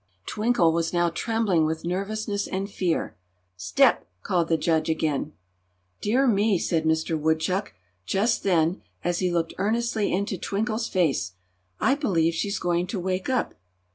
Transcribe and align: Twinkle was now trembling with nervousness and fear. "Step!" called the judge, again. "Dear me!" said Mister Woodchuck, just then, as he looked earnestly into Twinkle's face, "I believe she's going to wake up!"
Twinkle 0.25 0.71
was 0.73 0.93
now 0.93 1.11
trembling 1.11 1.63
with 1.67 1.85
nervousness 1.85 2.47
and 2.47 2.67
fear. 2.67 3.15
"Step!" 3.55 4.07
called 4.23 4.47
the 4.47 4.57
judge, 4.57 4.89
again. 4.89 5.33
"Dear 6.01 6.25
me!" 6.25 6.57
said 6.57 6.87
Mister 6.87 7.15
Woodchuck, 7.15 7.75
just 8.07 8.41
then, 8.41 8.81
as 9.03 9.19
he 9.19 9.31
looked 9.31 9.53
earnestly 9.59 10.11
into 10.11 10.39
Twinkle's 10.39 10.87
face, 10.87 11.33
"I 11.79 11.93
believe 11.93 12.33
she's 12.33 12.57
going 12.57 12.87
to 12.87 12.99
wake 12.99 13.29
up!" 13.29 13.53